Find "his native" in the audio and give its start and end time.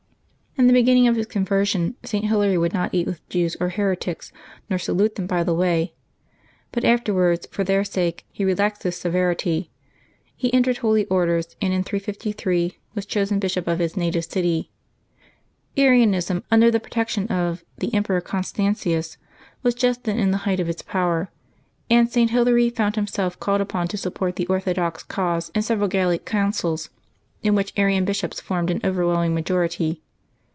13.79-14.25